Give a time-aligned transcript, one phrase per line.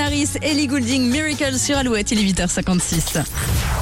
[0.00, 3.22] Harris, Ellie Goulding, Miracle sur Alouette, il est 8h56.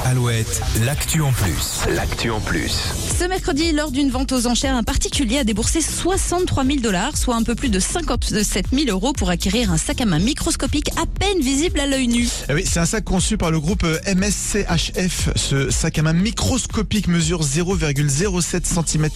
[0.04, 1.86] Alouette, l'actu en plus.
[1.94, 2.72] L'actu en plus.
[3.18, 7.36] Ce mercredi, lors d'une vente aux enchères, un particulier a déboursé 63 000 dollars, soit
[7.36, 11.04] un peu plus de 57 000 euros pour acquérir un sac à main microscopique à
[11.06, 12.26] peine visible à l'œil nu.
[12.48, 15.30] Eh oui, c'est un sac conçu par le groupe MSCHF.
[15.36, 19.08] Ce sac à main microscopique mesure 0,07 cm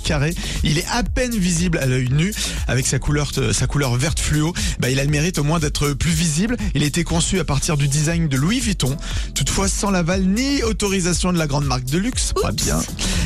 [0.62, 2.32] Il est à peine visible à l'œil nu.
[2.68, 5.58] Avec sa couleur, euh, sa couleur verte fluo, bah, il a le mérite au moins
[5.58, 6.56] d'être plus visible.
[6.74, 8.94] Il a été conçu à partir du design de Louis Vuitton.
[9.34, 12.34] Toutefois, sans l'aval ni autorisation de la grande marque de luxe.
[12.42, 12.78] Pas bien.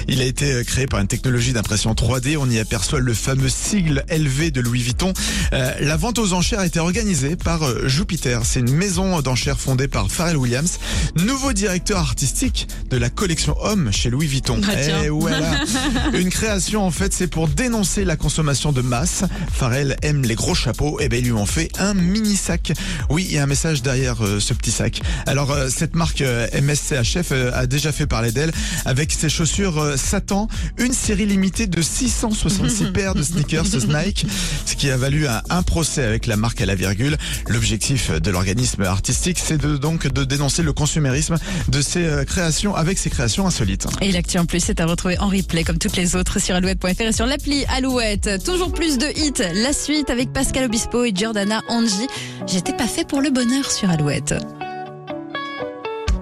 [0.07, 2.37] Il a été euh, créé par une technologie d'impression 3D.
[2.39, 5.13] On y aperçoit le fameux sigle LV de Louis Vuitton.
[5.53, 8.43] Euh, la vente aux enchères a été organisée par euh, Jupiter.
[8.45, 10.79] C'est une maison d'enchères fondée par Pharrell Williams,
[11.17, 14.61] nouveau directeur artistique de la collection homme chez Louis Vuitton.
[14.63, 15.01] Ah, tiens.
[15.07, 15.65] Eh voilà.
[16.15, 19.25] Une création en fait, c'est pour dénoncer la consommation de masse.
[19.53, 21.01] Pharrell aime les gros chapeaux.
[21.01, 22.73] Et ben ils lui ont fait un mini sac.
[23.11, 25.01] Oui, il y a un message derrière euh, ce petit sac.
[25.25, 28.53] Alors euh, cette marque euh, MSCHF a déjà fait parler d'elle
[28.85, 34.27] avec ses chaussures Satan, une série limitée de 666 paires de sneakers Nike,
[34.67, 37.17] ce qui a valu un, un procès avec la marque à la virgule.
[37.49, 42.99] L'objectif de l'organisme artistique, c'est de, donc de dénoncer le consumérisme de ses créations avec
[42.99, 43.87] ses créations insolites.
[44.03, 47.01] Et l'actu en plus c'est à retrouver en replay comme toutes les autres sur alouette.fr
[47.01, 48.45] et sur l'appli Alouette.
[48.45, 49.63] Toujours plus de hits.
[49.63, 52.07] La suite avec Pascal Obispo et Giordana Angie.
[52.47, 54.35] J'étais pas fait pour le bonheur sur Alouette.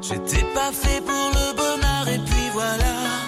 [0.02, 3.23] J'étais pas fait pour le bonheur et puis voilà.